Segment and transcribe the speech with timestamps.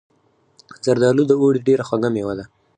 [0.85, 2.45] زردالو د اوړي ډیره خوږه میوه ده.